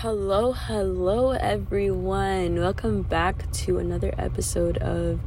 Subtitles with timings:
[0.00, 2.56] Hello, hello, everyone.
[2.56, 5.20] Welcome back to another episode of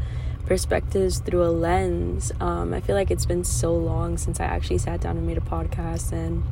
[0.46, 2.32] Perspectives Through a Lens.
[2.40, 5.40] Um, I feel like it's been so long since I actually sat down and made
[5.40, 6.44] a podcast, and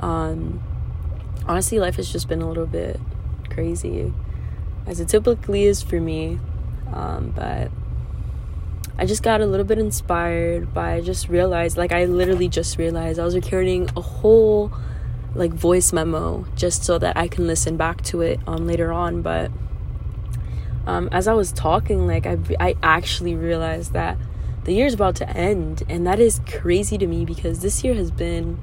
[0.00, 0.60] um,
[1.46, 2.98] honestly, life has just been a little bit
[3.48, 4.12] crazy,
[4.84, 6.40] as it typically is for me.
[6.92, 7.70] Um, but
[8.98, 13.20] I just got a little bit inspired by just realized, like, I literally just realized
[13.20, 14.72] I was recording a whole
[15.36, 19.22] like voice memo just so that I can listen back to it um, later on.
[19.22, 19.50] But
[20.86, 24.16] um, as I was talking, like I, I actually realized that
[24.64, 28.10] the year's about to end, and that is crazy to me because this year has
[28.10, 28.60] been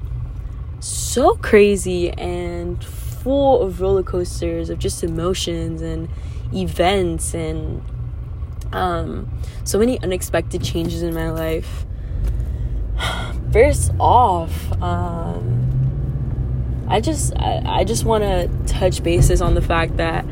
[0.80, 6.08] so crazy and full of roller coasters of just emotions and
[6.52, 7.82] events and
[8.72, 9.30] um,
[9.64, 11.86] so many unexpected changes in my life.
[13.52, 15.63] First off, um,
[16.88, 20.24] I just I, I just want to touch bases on the fact that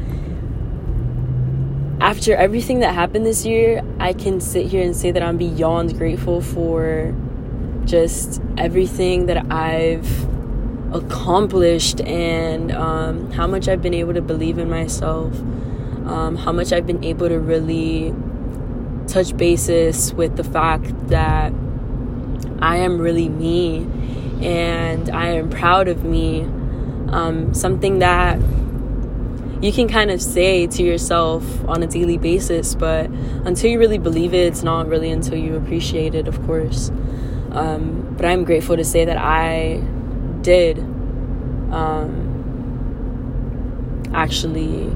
[2.00, 5.96] after everything that happened this year, I can sit here and say that I'm beyond
[5.96, 7.14] grateful for
[7.84, 10.26] just everything that I've
[10.92, 15.32] accomplished and um, how much I've been able to believe in myself,
[16.06, 18.12] um, how much I've been able to really
[19.06, 21.52] touch basis with the fact that
[22.60, 23.86] I am really me
[24.42, 26.42] and I am proud of me.
[27.08, 28.40] Um, something that
[29.62, 33.08] you can kind of say to yourself on a daily basis, but
[33.44, 36.90] until you really believe it, it's not really until you appreciate it, of course.
[37.52, 39.80] Um, but I'm grateful to say that I
[40.40, 40.78] did
[41.70, 42.22] um,
[44.12, 44.86] actually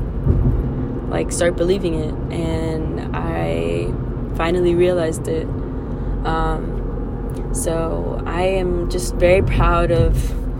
[1.11, 3.92] like start believing it, and I
[4.36, 5.47] finally realized it.
[6.27, 6.76] Um,
[7.57, 10.17] so I am just very proud of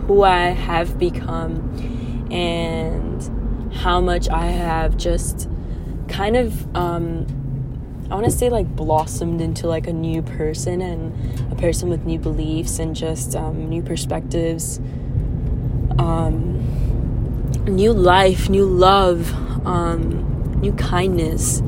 [0.07, 5.47] who I have become and how much I have just
[6.07, 7.27] kind of um,
[8.09, 12.05] I want to say like blossomed into like a new person and a person with
[12.05, 14.79] new beliefs and just um, new perspectives,
[15.99, 16.55] um,
[17.65, 19.33] new life, new love,
[19.67, 21.59] um, new kindness,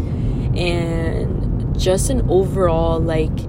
[0.56, 3.49] and just an overall like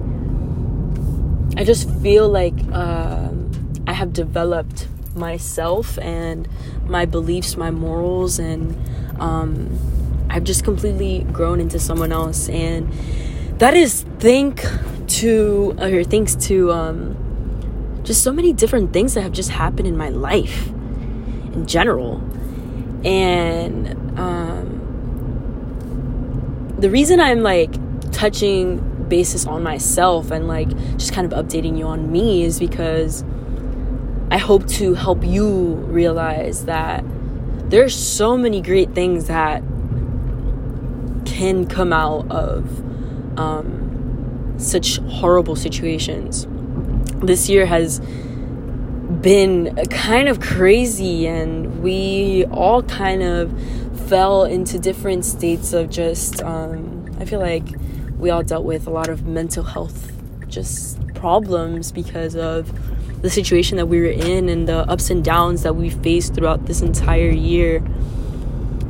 [1.61, 3.51] I just feel like um,
[3.85, 6.47] I have developed myself and
[6.87, 8.75] my beliefs, my morals, and
[9.21, 9.69] um,
[10.27, 12.49] I've just completely grown into someone else.
[12.49, 12.91] And
[13.59, 14.65] that is thank
[15.19, 17.15] to or thanks to um,
[18.05, 20.67] just so many different things that have just happened in my life
[21.53, 22.23] in general.
[23.05, 24.79] And um,
[26.79, 27.71] the reason I'm like
[28.11, 33.23] touching basis on myself and like just kind of updating you on me is because
[34.31, 37.03] I hope to help you realize that
[37.69, 39.61] there's so many great things that
[41.25, 42.79] can come out of
[43.37, 46.47] um, such horrible situations.
[47.21, 47.99] This year has
[49.19, 53.51] been kind of crazy, and we all kind of
[54.07, 57.67] fell into different states of just, um, I feel like
[58.21, 60.11] we all dealt with a lot of mental health
[60.47, 62.71] just problems because of
[63.21, 66.67] the situation that we were in and the ups and downs that we faced throughout
[66.67, 67.77] this entire year.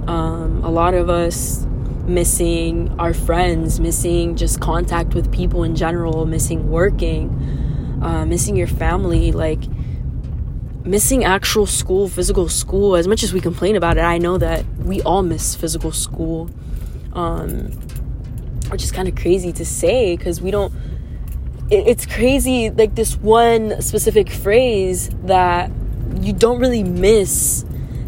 [0.07, 1.65] Um, a lot of us
[2.07, 7.29] missing our friends, missing just contact with people in general, missing working,
[8.01, 9.61] uh, missing your family, like
[10.83, 12.95] missing actual school, physical school.
[12.95, 16.49] As much as we complain about it, I know that we all miss physical school.
[17.13, 17.71] Um,
[18.71, 20.73] which is kind of crazy to say because we don't
[21.69, 25.71] it, it's crazy like this one specific phrase that
[26.19, 27.65] you don't really miss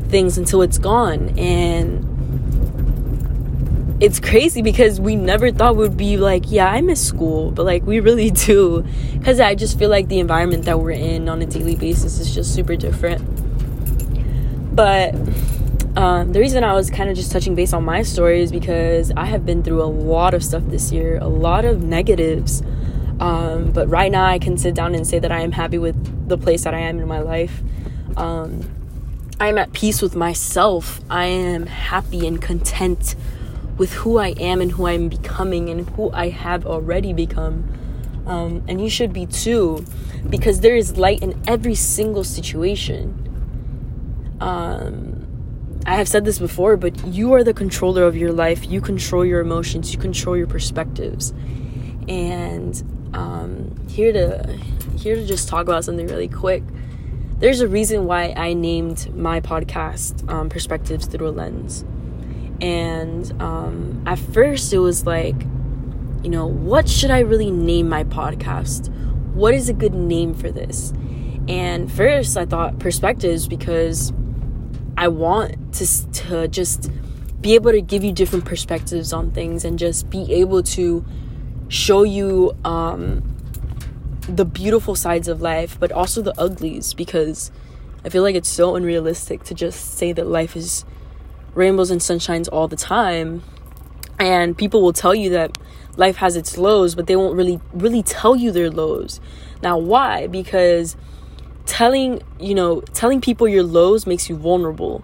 [0.10, 1.30] things until it's gone.
[1.40, 2.12] And
[4.02, 7.84] it's crazy because we never thought we'd be like yeah i miss school but like
[7.84, 8.86] we really do.
[9.14, 12.34] Because i just feel like the environment that we're in on a daily basis is
[12.34, 13.22] just super different.
[14.76, 15.14] But
[15.96, 19.12] um, the reason I was kind of just touching base on my story is because
[19.16, 22.64] I have been through a lot of stuff this year, a lot of negatives.
[23.20, 26.28] Um, but right now, I can sit down and say that I am happy with
[26.28, 27.62] the place that I am in my life.
[28.18, 28.62] Um,
[29.40, 31.00] I am at peace with myself.
[31.10, 33.16] I am happy and content
[33.78, 37.72] with who I am and who I'm becoming and who I have already become.
[38.26, 39.86] Um, and you should be too,
[40.30, 43.20] because there is light in every single situation.
[44.40, 45.13] Um,
[45.86, 48.66] I have said this before, but you are the controller of your life.
[48.70, 49.94] You control your emotions.
[49.94, 51.34] You control your perspectives.
[52.08, 52.82] And
[53.14, 54.58] um, here to
[54.98, 56.64] here to just talk about something really quick.
[57.40, 61.84] there's a reason why I named my podcast um, Perspectives Through a Lens.
[62.62, 65.36] And um, at first, it was like,
[66.24, 68.88] you know, what should I really name my podcast?
[69.34, 70.94] What is a good name for this?
[71.50, 74.14] And first, I thought perspectives because
[74.96, 76.92] I want to, to just
[77.42, 81.06] be able to give you different perspectives on things and just be able to
[81.68, 83.22] show you um,
[84.28, 87.52] the beautiful sides of life, but also the uglies because
[88.06, 90.86] I feel like it's so unrealistic to just say that life is
[91.54, 93.44] rainbows and sunshines all the time.
[94.20, 95.58] And people will tell you that
[95.98, 99.20] life has its lows, but they won't really really tell you their lows.
[99.62, 100.28] Now, why?
[100.28, 100.96] Because
[101.66, 105.04] telling, you know, telling people your lows makes you vulnerable.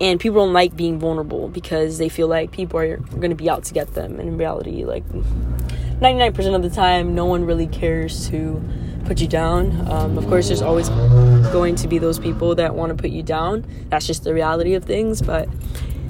[0.00, 3.50] And people don't like being vulnerable because they feel like people are going to be
[3.50, 4.20] out to get them.
[4.20, 8.62] And in reality, like 99% of the time, no one really cares to
[9.06, 9.90] put you down.
[9.90, 13.22] Um, of course, there's always going to be those people that want to put you
[13.22, 13.66] down.
[13.88, 15.20] That's just the reality of things.
[15.20, 15.48] But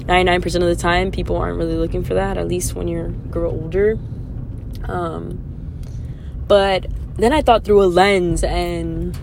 [0.09, 3.49] 99% of the time, people aren't really looking for that, at least when you're grow
[3.49, 3.97] older.
[4.83, 5.39] Um,
[6.47, 9.17] but then I thought through a lens, and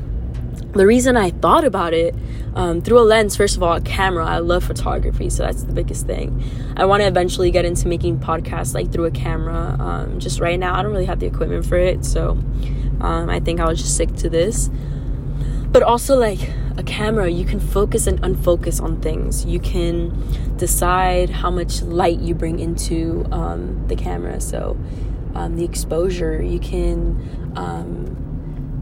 [0.77, 2.15] the reason I thought about it
[2.55, 4.25] um, through a lens, first of all, a camera.
[4.25, 6.43] I love photography, so that's the biggest thing.
[6.77, 9.77] I want to eventually get into making podcasts like through a camera.
[9.79, 12.31] Um, just right now, I don't really have the equipment for it, so
[13.01, 14.71] um, I think I'll just stick to this.
[15.71, 19.45] But also, like a camera, you can focus and unfocus on things.
[19.45, 24.41] You can decide how much light you bring into um, the camera.
[24.41, 24.79] So,
[25.35, 28.26] um, the exposure, you can um,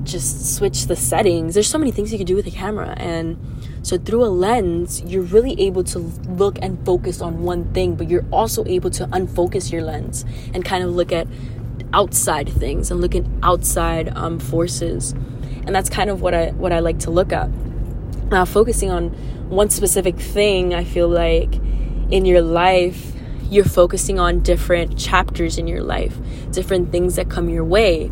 [0.04, 1.54] just switch the settings.
[1.54, 2.94] There's so many things you can do with a camera.
[2.96, 3.38] And
[3.82, 8.08] so through a lens, you're really able to look and focus on one thing, but
[8.08, 11.26] you're also able to unfocus your lens and kind of look at
[11.92, 15.12] outside things and look at outside um, forces.
[15.66, 17.50] And that's kind of what I what I like to look at.
[18.30, 19.10] Now, focusing on
[19.48, 21.54] one specific thing, I feel like
[22.10, 23.12] in your life,
[23.50, 26.16] you're focusing on different chapters in your life,
[26.50, 28.10] different things that come your way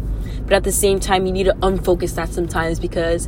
[0.53, 3.27] but at the same time, you need to unfocus that sometimes because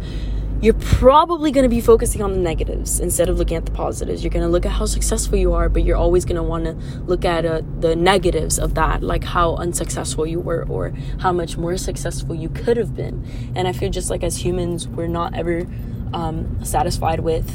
[0.61, 4.23] you're probably going to be focusing on the negatives instead of looking at the positives.
[4.23, 6.67] You're going to look at how successful you are, but you're always going to want
[6.67, 6.73] to
[7.07, 11.57] look at uh, the negatives of that, like how unsuccessful you were or how much
[11.57, 13.27] more successful you could have been.
[13.57, 15.67] And I feel just like as humans, we're not ever
[16.13, 17.49] um, satisfied with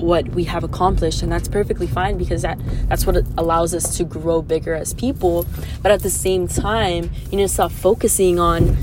[0.00, 2.58] what we have accomplished and that's perfectly fine because that
[2.88, 5.46] that's what allows us to grow bigger as people
[5.82, 8.76] but at the same time you need to stop focusing on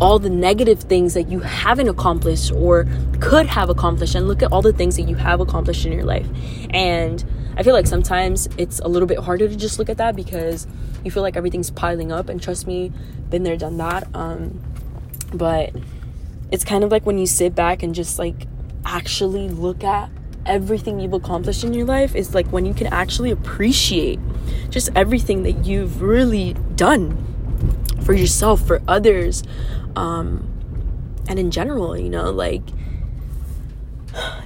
[0.00, 2.86] all the negative things that you haven't accomplished or
[3.20, 6.04] could have accomplished and look at all the things that you have accomplished in your
[6.04, 6.26] life.
[6.70, 7.24] And
[7.56, 10.66] i feel like sometimes it's a little bit harder to just look at that because
[11.04, 12.92] you feel like everything's piling up and trust me
[13.30, 14.08] been there done that.
[14.14, 14.60] Um
[15.32, 15.74] but
[16.50, 18.46] it's kind of like when you sit back and just like
[18.84, 20.10] actually look at
[20.46, 24.20] everything you've accomplished in your life is like when you can actually appreciate
[24.70, 27.16] just everything that you've really done
[28.04, 29.42] for yourself, for others,
[29.96, 30.48] um,
[31.28, 32.62] and in general, you know, like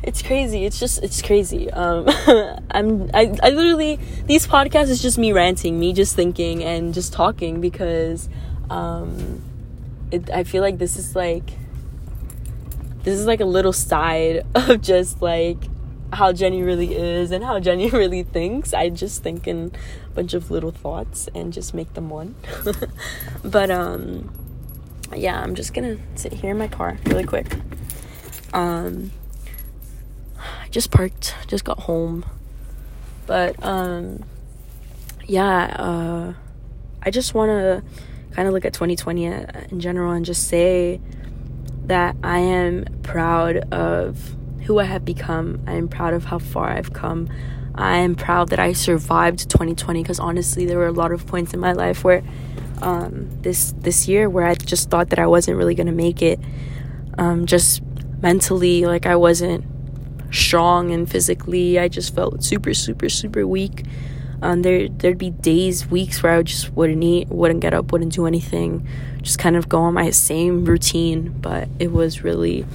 [0.02, 0.64] it's crazy.
[0.64, 1.70] It's just it's crazy.
[1.70, 2.06] Um,
[2.70, 7.12] I'm I, I literally these podcasts is just me ranting, me just thinking and just
[7.12, 8.28] talking because
[8.70, 9.42] um,
[10.10, 11.50] it, I feel like this is like
[13.02, 15.58] this is like a little side of just like
[16.12, 18.72] how Jenny really is and how Jenny really thinks.
[18.72, 19.72] I just think in
[20.06, 22.34] a bunch of little thoughts and just make them one.
[23.44, 24.30] but um
[25.14, 27.46] yeah, I'm just gonna sit here in my car really quick.
[28.52, 29.10] Um
[30.38, 32.24] I just parked, just got home.
[33.26, 34.24] But um
[35.26, 36.32] yeah, uh
[37.02, 37.82] I just wanna
[38.32, 41.00] kind of look at 2020 in general and just say
[41.86, 44.36] that I am proud of
[44.66, 45.60] who I have become.
[45.66, 47.28] I am proud of how far I've come.
[47.78, 51.54] I am proud that I survived 2020 because honestly, there were a lot of points
[51.54, 52.24] in my life where
[52.82, 56.40] um, this this year where I just thought that I wasn't really gonna make it.
[57.18, 57.82] Um, just
[58.20, 59.64] mentally, like I wasn't
[60.32, 63.84] strong and physically, I just felt super, super, super weak.
[64.42, 68.12] Um, there there'd be days, weeks where I just wouldn't eat, wouldn't get up, wouldn't
[68.12, 68.86] do anything,
[69.22, 71.34] just kind of go on my same routine.
[71.40, 72.66] But it was really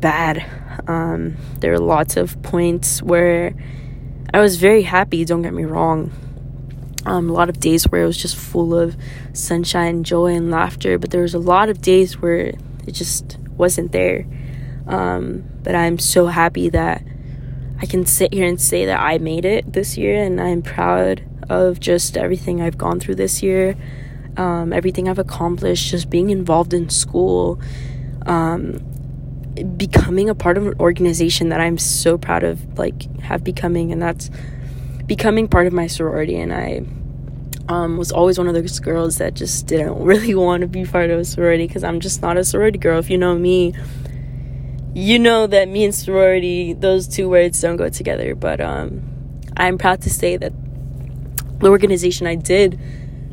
[0.00, 0.44] bad.
[0.86, 3.54] Um, there were lots of points where
[4.32, 6.10] I was very happy, don't get me wrong.
[7.06, 8.96] Um, a lot of days where it was just full of
[9.32, 12.38] sunshine, joy, and laughter, but there was a lot of days where
[12.86, 14.26] it just wasn't there.
[14.86, 17.02] Um, but I'm so happy that
[17.80, 21.22] I can sit here and say that I made it this year, and I'm proud
[21.50, 23.76] of just everything I've gone through this year,
[24.36, 27.60] um, everything I've accomplished, just being involved in school,
[28.26, 28.80] um,
[29.76, 34.02] becoming a part of an organization that I'm so proud of like have becoming and
[34.02, 34.30] that's
[35.06, 36.82] becoming part of my sorority and I
[37.68, 41.10] um, was always one of those girls that just didn't really want to be part
[41.10, 42.98] of a sorority because I'm just not a sorority girl.
[42.98, 43.74] If you know me,
[44.94, 48.34] you know that me and sorority, those two words don't go together.
[48.34, 49.02] But um,
[49.56, 50.52] I'm proud to say that
[51.58, 52.80] the organization I did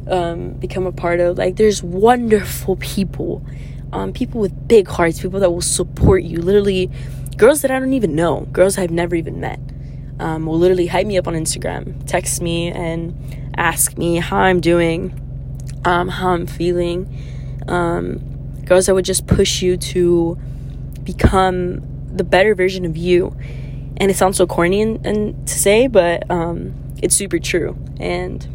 [0.07, 3.45] um, become a part of, like, there's wonderful people,
[3.93, 6.41] um, people with big hearts, people that will support you.
[6.41, 6.89] Literally,
[7.37, 9.59] girls that I don't even know, girls I've never even met,
[10.19, 14.61] um, will literally hype me up on Instagram, text me, and ask me how I'm
[14.61, 15.19] doing,
[15.85, 17.09] um, how I'm feeling.
[17.67, 20.37] Um, girls that would just push you to
[21.03, 21.81] become
[22.15, 23.35] the better version of you.
[23.97, 27.77] And it sounds so corny and, and to say, but um, it's super true.
[27.99, 28.47] And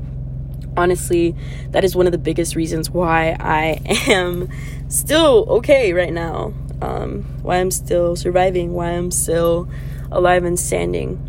[0.76, 1.34] honestly,
[1.70, 4.48] that is one of the biggest reasons why I am
[4.88, 6.52] still okay right now.
[6.82, 9.68] Um, why I'm still surviving, why I'm still
[10.12, 11.20] alive and standing.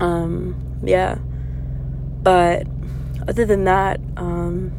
[0.00, 1.18] Um, yeah.
[2.22, 2.66] But
[3.28, 4.72] other than that, um,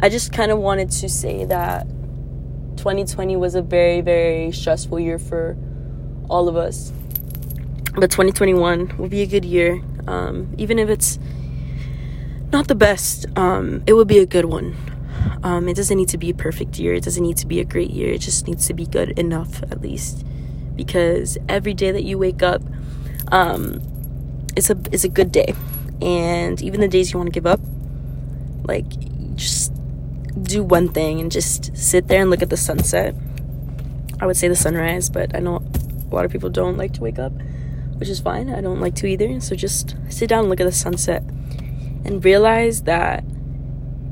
[0.00, 1.86] I just kind of wanted to say that
[2.76, 5.56] 2020 was a very, very stressful year for
[6.28, 6.92] all of us.
[7.94, 9.80] But 2021 will be a good year.
[10.06, 11.18] Um, even if it's
[12.54, 14.76] not the best, um, it would be a good one.
[15.42, 16.94] Um, it doesn't need to be a perfect year.
[16.94, 18.12] It doesn't need to be a great year.
[18.12, 20.24] It just needs to be good enough, at least.
[20.76, 22.62] Because every day that you wake up,
[23.32, 23.82] um,
[24.56, 25.52] it's a it's a good day.
[26.00, 27.60] And even the days you want to give up,
[28.62, 28.88] like
[29.34, 29.72] just
[30.42, 33.16] do one thing and just sit there and look at the sunset.
[34.20, 37.00] I would say the sunrise, but I know a lot of people don't like to
[37.00, 37.32] wake up,
[37.98, 38.48] which is fine.
[38.48, 39.40] I don't like to either.
[39.40, 41.24] So just sit down and look at the sunset
[42.04, 43.24] and realize that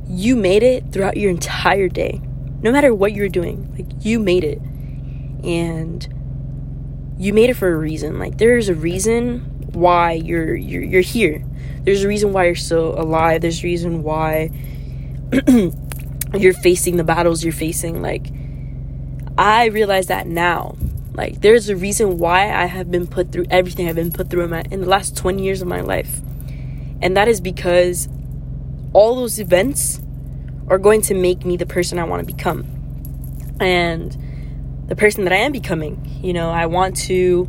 [0.08, 2.20] you made it throughout your entire day.
[2.62, 4.60] No matter what you're doing, like you made it.
[5.44, 6.06] And
[7.18, 8.18] you made it for a reason.
[8.18, 9.40] Like there's a reason
[9.72, 11.44] why you're you're you're here.
[11.84, 13.40] There's a reason why you're still alive.
[13.40, 14.50] There's a reason why
[16.38, 18.02] you're facing the battles you're facing.
[18.02, 18.28] Like,
[19.36, 20.76] I realize that now.
[21.14, 24.44] Like, there's a reason why I have been put through everything I've been put through
[24.44, 26.20] in, my, in the last 20 years of my life.
[27.02, 28.08] And that is because
[28.92, 30.00] all those events
[30.68, 32.64] are going to make me the person I want to become.
[33.60, 34.16] And
[34.86, 36.20] the person that I am becoming.
[36.22, 37.48] You know, I want to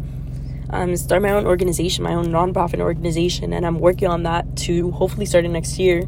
[0.69, 4.91] um, start my own organization, my own nonprofit organization, and I'm working on that to
[4.91, 6.03] hopefully start it next year.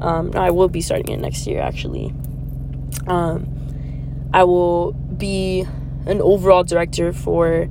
[0.00, 2.14] Um, no, I will be starting it next year actually.
[3.06, 5.66] Um, I will be
[6.06, 7.68] an overall director for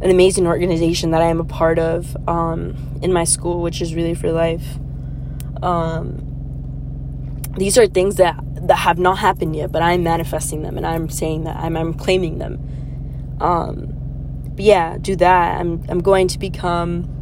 [0.00, 3.94] an amazing organization that I am a part of um, in my school, which is
[3.94, 4.78] Relay for Life.
[5.62, 6.22] Um,
[7.56, 8.36] these are things that
[8.68, 11.94] that have not happened yet, but I'm manifesting them, and I'm saying that I'm, I'm
[11.94, 13.36] claiming them.
[13.40, 13.92] Um,
[14.54, 15.60] but yeah, do that.
[15.60, 17.12] I'm I'm going to become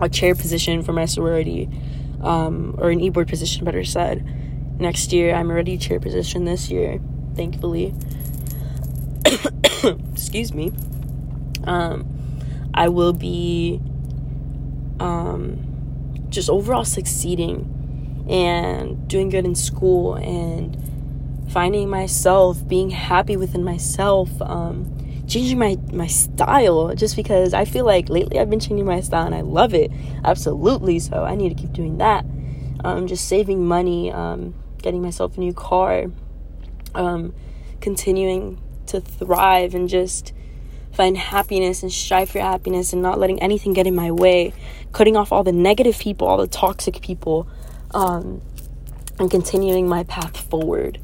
[0.00, 1.68] a chair position for my sorority
[2.22, 4.24] um, or an e-board position, better said.
[4.80, 7.00] Next year, I'm already chair position this year,
[7.36, 7.94] thankfully.
[10.12, 10.72] Excuse me.
[11.64, 12.08] Um,
[12.74, 13.80] I will be
[15.00, 20.76] um, just overall succeeding and doing good in school and
[21.50, 24.30] finding myself, being happy within myself.
[24.40, 29.00] Um, changing my my style just because I feel like lately I've been changing my
[29.00, 29.90] style and I love it
[30.24, 30.98] absolutely.
[30.98, 32.24] So I need to keep doing that.
[32.84, 36.06] Um, just saving money, um, getting myself a new car,
[36.94, 37.34] um,
[37.80, 40.32] continuing to thrive and just
[40.92, 44.52] find happiness and strive for happiness and not letting anything get in my way,
[44.92, 47.46] cutting off all the negative people, all the toxic people,
[47.92, 48.42] um,
[49.18, 50.98] and continuing my path forward.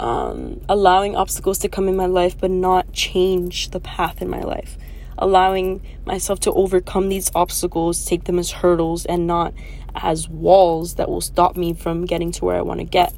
[0.00, 4.40] Um, allowing obstacles to come in my life but not change the path in my
[4.40, 4.76] life.
[5.16, 9.54] Allowing myself to overcome these obstacles take them as hurdles and not
[9.94, 13.14] as walls that will stop me from getting to where i want to get.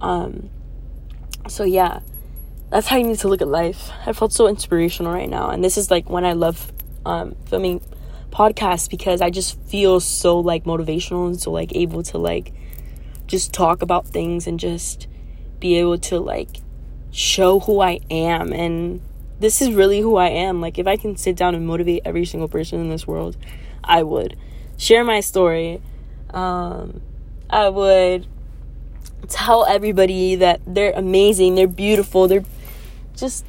[0.00, 0.48] Um,
[1.46, 2.00] so yeah
[2.74, 5.62] that's how you need to look at life i felt so inspirational right now and
[5.62, 6.72] this is like when i love
[7.06, 7.80] um, filming
[8.30, 12.52] podcasts because i just feel so like motivational and so like able to like
[13.26, 15.06] just talk about things and just
[15.60, 16.58] be able to like
[17.10, 19.00] show who I am and
[19.40, 20.60] this is really who I am.
[20.60, 23.36] Like if I can sit down and motivate every single person in this world,
[23.82, 24.36] I would
[24.76, 25.80] share my story.
[26.30, 27.00] Um,
[27.48, 28.26] I would
[29.28, 32.44] tell everybody that they're amazing, they're beautiful, they're
[33.16, 33.44] just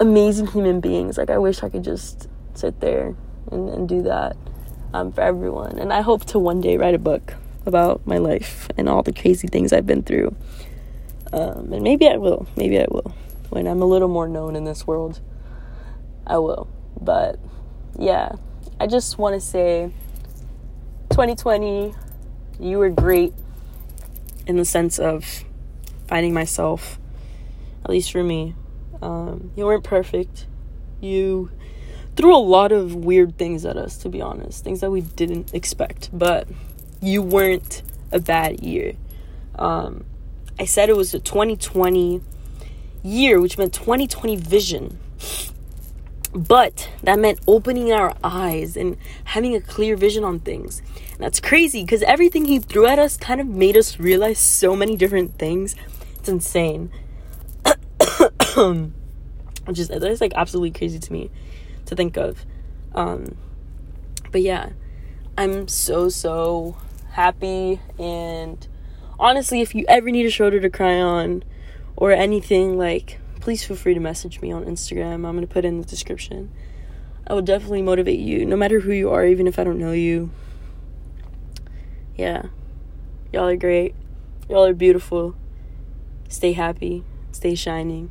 [0.00, 1.18] amazing human beings.
[1.18, 3.14] Like I wish I could just sit there
[3.50, 4.36] and, and do that
[4.94, 5.78] um, for everyone.
[5.78, 7.34] And I hope to one day write a book
[7.66, 10.34] about my life and all the crazy things I've been through.
[11.32, 12.46] Um, and maybe I will.
[12.56, 13.14] Maybe I will.
[13.50, 15.20] when I'm a little more known in this world,
[16.26, 16.68] I will.
[17.00, 17.38] But
[17.98, 18.32] yeah,
[18.80, 19.92] I just want to say
[21.10, 21.94] 2020,
[22.60, 23.34] you were great
[24.46, 25.44] in the sense of
[26.08, 26.98] finding myself,
[27.84, 28.54] at least for me.
[29.02, 30.46] Um, you weren't perfect.
[31.00, 31.50] You
[32.16, 35.52] threw a lot of weird things at us, to be honest, things that we didn't
[35.52, 36.48] expect, but
[37.00, 37.82] you weren't
[38.12, 38.94] a bad year.
[39.56, 40.04] Um,
[40.58, 42.20] I said it was a 2020
[43.02, 44.98] year, which meant 2020 vision.
[46.32, 50.80] But that meant opening our eyes and having a clear vision on things.
[51.12, 54.74] And that's crazy because everything he threw at us kind of made us realize so
[54.74, 55.74] many different things.
[56.18, 56.90] It's insane.
[59.66, 61.30] Which is that's like absolutely crazy to me
[61.86, 62.44] to think of.
[62.94, 63.36] Um,
[64.30, 64.70] but yeah,
[65.38, 66.76] I'm so so
[67.10, 68.66] happy and
[69.18, 71.44] honestly, if you ever need a shoulder to cry on
[71.96, 75.26] or anything like please feel free to message me on Instagram.
[75.26, 76.48] I'm to put in the description.
[77.26, 79.90] I will definitely motivate you, no matter who you are, even if I don't know
[79.90, 80.30] you.
[82.16, 82.42] Yeah.
[83.32, 83.96] Y'all are great.
[84.48, 85.34] Y'all are beautiful.
[86.28, 87.02] Stay happy.
[87.32, 88.10] Stay shining.